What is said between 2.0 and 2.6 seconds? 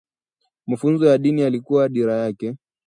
kwake